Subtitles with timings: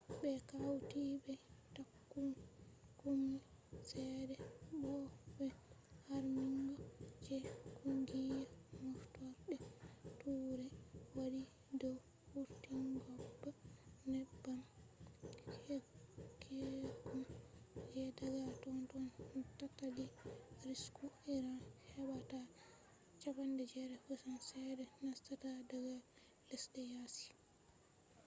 [0.21, 1.33] ɓe hawti be
[1.75, 3.37] takunkumi
[3.87, 4.35] ceede
[4.81, 4.93] bo
[5.35, 5.45] be
[6.07, 6.83] harmingo
[7.25, 7.37] je
[7.77, 8.39] kungiya
[8.83, 9.53] moftorde
[10.19, 10.63] turai
[11.15, 11.41] waɗi
[11.79, 11.95] dow
[12.33, 13.49] wurtingobba
[14.11, 14.59] neebbam
[15.65, 16.69] keccum
[17.93, 18.43] je daga
[18.79, 19.05] totton
[19.59, 20.05] tattali
[20.63, 21.05] risku
[21.35, 21.59] iran
[21.93, 22.39] heɓɓata
[23.21, 25.95] 80% ceede nastata daga
[26.49, 27.29] lesɗe yaasi